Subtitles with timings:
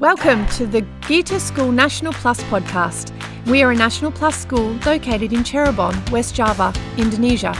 [0.00, 3.12] Welcome to the Gita School National Plus podcast.
[3.46, 7.54] We are a National Plus school located in Cirebon, West Java, Indonesia.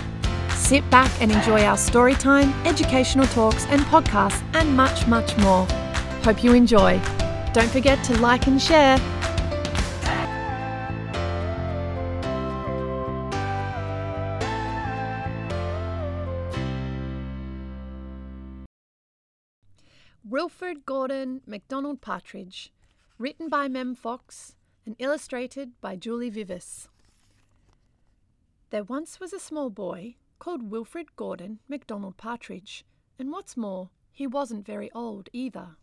[0.50, 5.64] Sit back and enjoy our story time, educational talks, and podcasts, and much, much more.
[6.24, 7.00] Hope you enjoy.
[7.52, 8.98] Don't forget to like and share.
[20.26, 22.72] Wilfrid Gordon McDonald Partridge,
[23.18, 24.56] written by Mem Fox
[24.86, 26.88] and illustrated by Julie Vivas.
[28.70, 32.86] There once was a small boy called Wilfrid Gordon McDonald Partridge,
[33.18, 35.76] and what's more, he wasn't very old either.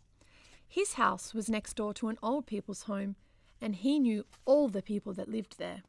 [0.68, 3.18] His house was next door to an old people's home,
[3.62, 5.84] and he knew all the people that lived there.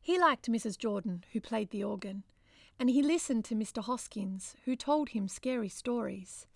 [0.00, 0.76] He liked Mrs.
[0.76, 2.24] Jordan, who played the organ,
[2.76, 3.84] and he listened to Mr.
[3.84, 6.48] Hoskins, who told him scary stories.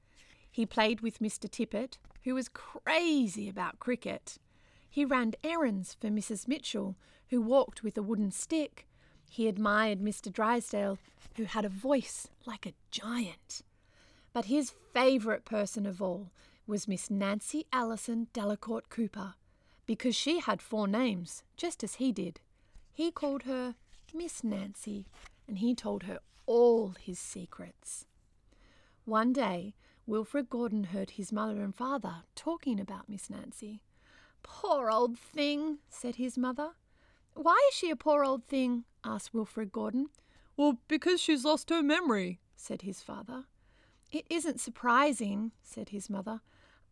[0.50, 1.50] He played with Mr.
[1.50, 4.38] Tippet, who was crazy about cricket.
[4.88, 6.48] He ran errands for Mrs.
[6.48, 6.96] Mitchell,
[7.28, 8.86] who walked with a wooden stick.
[9.28, 10.32] He admired Mr.
[10.32, 10.98] Drysdale,
[11.36, 13.62] who had a voice like a giant.
[14.32, 16.30] But his favourite person of all
[16.66, 19.34] was Miss Nancy Allison Delacourt Cooper,
[19.86, 22.40] because she had four names, just as he did.
[22.92, 23.76] He called her
[24.12, 25.06] Miss Nancy,
[25.46, 28.06] and he told her all his secrets.
[29.04, 29.74] One day,
[30.06, 33.82] Wilfrid Gordon heard his mother and father talking about Miss Nancy.
[34.42, 36.70] Poor old thing, said his mother.
[37.34, 38.84] Why is she a poor old thing?
[39.04, 40.08] asked Wilfrid Gordon.
[40.56, 43.44] Well, because she's lost her memory, said his father.
[44.10, 46.40] It isn't surprising, said his mother.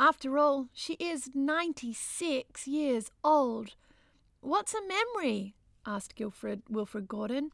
[0.00, 3.74] After all, she is ninety six years old.
[4.40, 5.54] What's a memory?
[5.84, 7.50] asked Gilfred Wilfrid Gordon.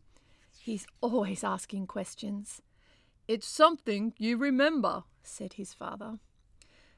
[0.58, 2.60] He's always asking questions.
[3.26, 6.18] It's something you remember, said his father.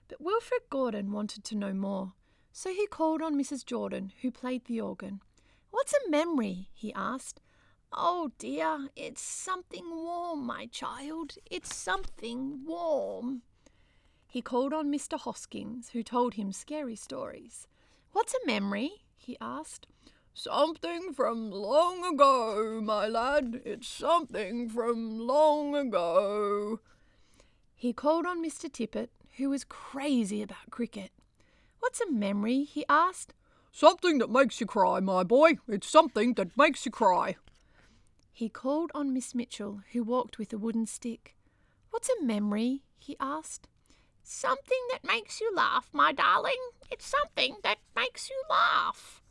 [0.09, 2.13] But Wilfrid Gordon wanted to know more,
[2.53, 3.65] so he called on Mrs.
[3.65, 5.21] Jordan, who played the organ.
[5.71, 6.69] What's a memory?
[6.73, 7.41] he asked.
[7.93, 11.34] Oh dear, it's something warm, my child.
[11.50, 13.43] It's something warm.
[14.29, 15.19] He called on Mr.
[15.19, 17.67] Hoskins, who told him scary stories.
[18.12, 19.05] What's a memory?
[19.17, 19.87] he asked.
[20.34, 23.62] Something from long ago, my lad.
[23.65, 26.81] It's something from long ago.
[27.76, 28.72] He called on Mr.
[28.72, 31.12] Tippet, who was crazy about cricket.
[31.78, 32.64] What's a memory?
[32.64, 33.34] he asked.
[33.70, 35.59] Something that makes you cry, my boy.
[35.69, 37.37] It's something that makes you cry.
[38.32, 41.37] He called on Miss Mitchell, who walked with a wooden stick.
[41.91, 42.82] What's a memory?
[42.98, 43.69] he asked.
[44.25, 46.58] Something that makes you laugh, my darling.
[46.91, 49.22] It's something that makes you laugh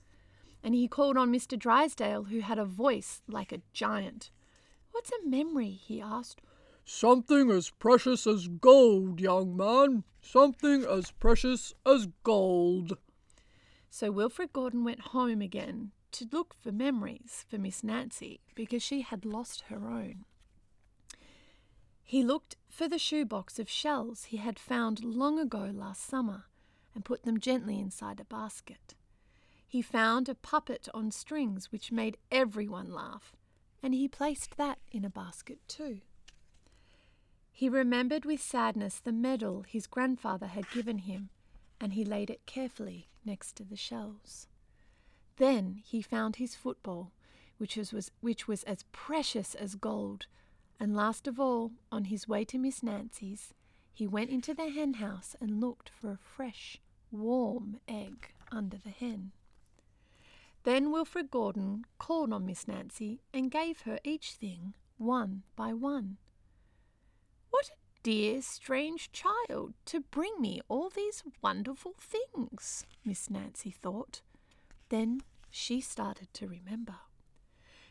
[0.65, 1.57] and he called on Mr.
[1.57, 4.31] Drysdale, who had a voice like a giant.
[4.91, 5.69] What's a memory?
[5.69, 6.41] he asked.
[6.87, 10.03] Something as precious as gold, young man.
[10.21, 12.97] Something as precious as gold.
[13.89, 19.01] So Wilfrid Gordon went home again to look for memories for Miss Nancy because she
[19.01, 20.25] had lost her own.
[22.03, 26.45] He looked for the shoebox of shells he had found long ago last summer
[26.93, 28.93] and put them gently inside a basket.
[29.67, 33.35] He found a puppet on strings which made everyone laugh,
[33.81, 36.01] and he placed that in a basket too.
[37.57, 41.29] He remembered with sadness the medal his grandfather had given him,
[41.79, 44.49] and he laid it carefully next to the shells.
[45.37, 47.13] Then he found his football,
[47.57, 50.25] which was, which was as precious as gold,
[50.81, 53.53] and last of all, on his way to Miss Nancy's,
[53.93, 58.89] he went into the hen house and looked for a fresh, warm egg under the
[58.89, 59.31] hen.
[60.63, 66.17] Then Wilfrid Gordon called on Miss Nancy and gave her each thing one by one.
[67.55, 74.19] What a dear, strange child to bring me all these wonderful things, Miss Nancy thought.
[74.89, 76.97] Then she started to remember.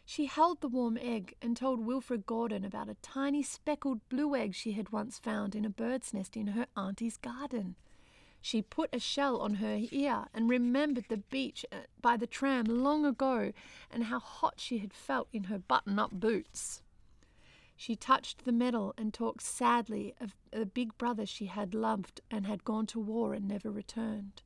[0.05, 4.55] She held the warm egg and told Wilfrid Gordon about a tiny speckled blue egg
[4.55, 7.77] she had once found in a bird's nest in her auntie's garden.
[8.43, 12.67] She put a shell on her ear and remembered the beach uh, by the tram
[12.67, 13.53] long ago
[13.91, 16.83] and how hot she had felt in her button up boots.
[17.76, 22.47] She touched the medal and talked sadly of the big brother she had loved and
[22.47, 24.42] had gone to war and never returned.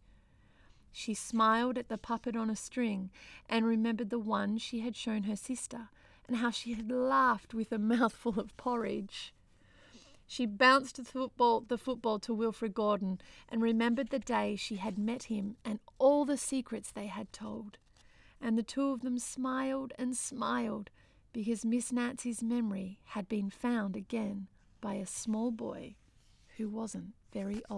[0.93, 3.11] She smiled at the puppet on a string
[3.49, 5.91] and remembered the one she had shown her sister
[6.27, 9.35] and how she had laughed with a mouthful of porridge.
[10.27, 14.99] She bounced the football, the football to Wilfrid Gordon and remembered the day she had
[14.99, 17.79] met him and all the secrets they had told.
[18.41, 20.91] And the two of them smiled and smiled
[21.39, 24.49] because Miss Nancy's memory had been found again
[24.81, 25.95] by a small boy
[26.57, 27.77] who wasn't very old.